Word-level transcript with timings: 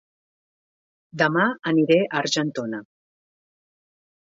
Dema 1.23 1.43
aniré 1.73 1.99
a 2.07 2.09
Argentona 2.23 2.83